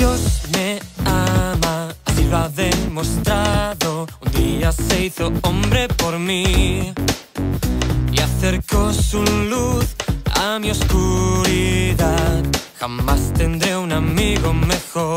[0.00, 4.06] Dios me ama, así lo ha demostrado.
[4.24, 6.94] Un día se hizo hombre por mí
[8.10, 9.84] y acercó su luz
[10.40, 12.42] a mi oscuridad.
[12.78, 15.09] Jamás tendré un amigo mejor.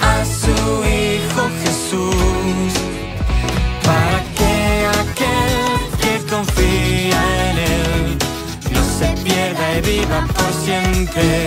[0.00, 2.72] A su Hijo Jesús.
[3.84, 5.56] Para que aquel
[6.00, 8.18] que confía en Él
[8.72, 11.46] no se pierda y viva por siempre.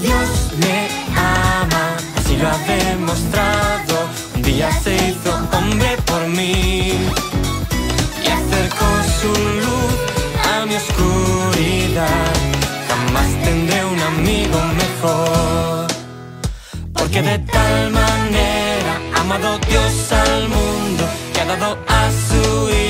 [0.00, 0.30] Dios
[0.62, 3.94] me ama, así lo ha demostrado.
[4.34, 6.94] Un día se hizo hombre por mí
[8.24, 8.88] y acercó
[9.20, 9.28] su
[9.62, 9.94] luz
[10.52, 12.32] a mi oscuridad.
[12.88, 15.71] Jamás tendré un amigo mejor.
[17.12, 22.81] Porque de tal manera ha amado Dios al mundo que ha dado a su Hijo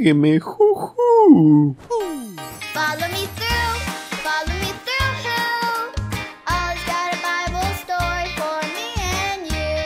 [0.00, 1.76] sígueme, juju.
[2.72, 3.76] Follow me through,
[4.24, 5.16] follow me through.
[6.48, 9.84] Ollie's got a Bible story for me and you.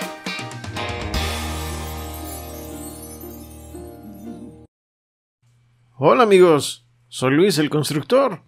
[5.96, 8.44] Hola amigos, soy Luis el constructor.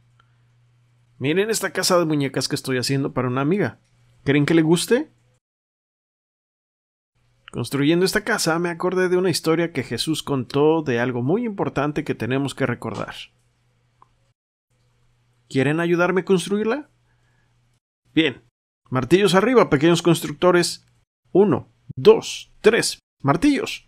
[1.18, 3.80] Miren esta casa de muñecas que estoy haciendo para una amiga.
[4.22, 5.10] ¿Creen que le guste?
[7.52, 12.04] Construyendo esta casa me acordé de una historia que Jesús contó de algo muy importante
[12.04, 13.14] que tenemos que recordar.
[15.48, 16.90] ¿Quieren ayudarme a construirla?
[18.12, 18.42] Bien.
[18.90, 20.86] Martillos arriba, pequeños constructores.
[21.32, 22.98] Uno, dos, tres.
[23.22, 23.84] Martillos.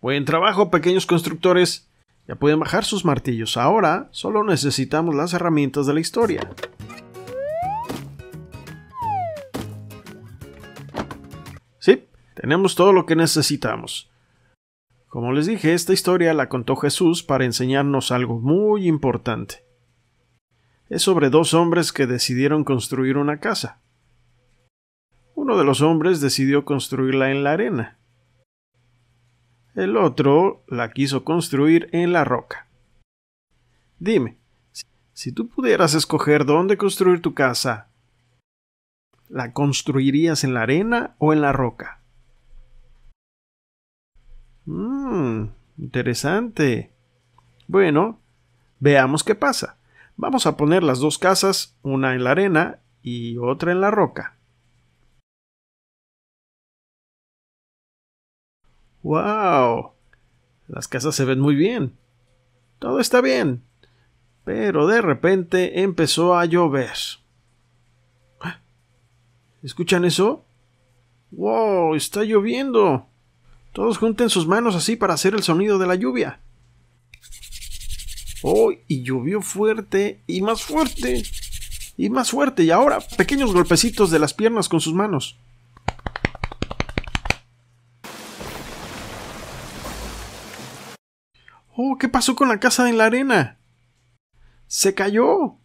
[0.00, 1.88] Buen trabajo, pequeños constructores.
[2.28, 3.56] Ya pueden bajar sus martillos.
[3.56, 6.48] Ahora solo necesitamos las herramientas de la historia.
[12.44, 14.10] Tenemos todo lo que necesitamos.
[15.08, 19.64] Como les dije, esta historia la contó Jesús para enseñarnos algo muy importante.
[20.90, 23.80] Es sobre dos hombres que decidieron construir una casa.
[25.34, 27.96] Uno de los hombres decidió construirla en la arena.
[29.74, 32.68] El otro la quiso construir en la roca.
[33.98, 34.36] Dime,
[35.14, 37.88] si- tú pudieras escoger dónde construir tu casa,
[39.30, 42.02] ¿la construirías en la arena o en la roca?
[44.66, 46.90] Mmm, interesante.
[47.66, 48.20] Bueno,
[48.80, 49.76] veamos qué pasa.
[50.16, 54.36] Vamos a poner las dos casas, una en la arena y otra en la roca.
[59.02, 59.92] ¡Wow!
[60.66, 61.98] Las casas se ven muy bien.
[62.78, 63.62] Todo está bien.
[64.44, 66.96] Pero de repente empezó a llover.
[69.62, 70.44] ¿Escuchan eso?
[71.30, 71.94] ¡Wow!
[71.94, 73.06] Está lloviendo.
[73.74, 76.38] Todos junten sus manos así para hacer el sonido de la lluvia.
[78.44, 78.72] ¡Oh!
[78.86, 81.24] Y llovió fuerte y más fuerte.
[81.96, 82.62] Y más fuerte.
[82.62, 85.36] Y ahora pequeños golpecitos de las piernas con sus manos.
[91.74, 93.58] Oh, ¿qué pasó con la casa en la arena?
[94.68, 95.56] Se cayó.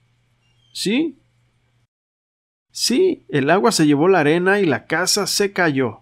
[0.74, 1.20] ¿Sí?
[2.72, 6.02] Sí, el agua se llevó la arena y la casa se cayó.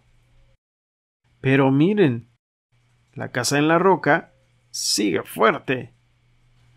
[1.48, 2.28] Pero miren,
[3.14, 4.34] La casa en la roca
[4.70, 5.94] sigue fuerte.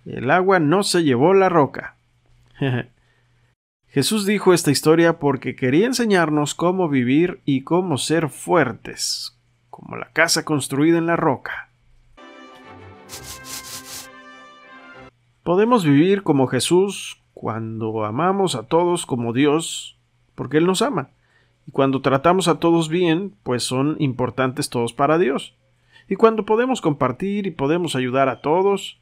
[0.07, 1.97] El agua no se llevó la roca.
[3.89, 9.37] Jesús dijo esta historia porque quería enseñarnos cómo vivir y cómo ser fuertes,
[9.71, 11.73] como la casa construida en la roca.
[15.43, 19.99] Podemos vivir como Jesús cuando amamos a todos como Dios,
[20.37, 21.11] porque Él nos ama.
[21.71, 25.55] Y cuando tratamos a todos bien, pues son importantes todos para Dios.
[26.09, 28.99] Y cuando podemos compartir y podemos ayudar a todos,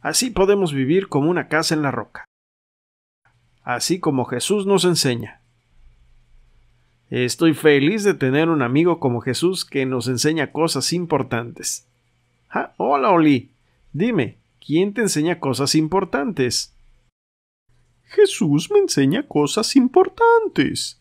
[0.00, 2.24] así podemos vivir como una casa en la roca.
[3.64, 5.40] Así como Jesús nos enseña.
[7.10, 11.84] Estoy feliz de tener un amigo como Jesús que nos enseña cosas importantes.
[12.48, 13.50] Ah, hola, Oli.
[13.92, 16.72] Dime, ¿quién te enseña cosas importantes?
[18.04, 21.00] Jesús me enseña cosas importantes.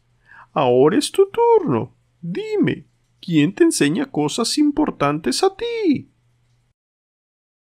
[0.53, 1.95] Ahora es tu turno.
[2.21, 2.88] Dime,
[3.19, 6.11] ¿quién te enseña cosas importantes a ti?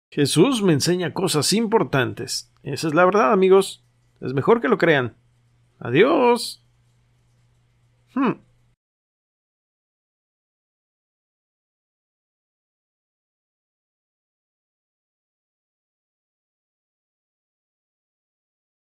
[0.10, 2.52] Jesús me enseña cosas importantes.
[2.64, 3.86] Esa es la verdad, amigos.
[4.22, 5.16] Es mejor que lo crean.
[5.78, 6.66] Adiós.
[8.16, 8.42] Hmm.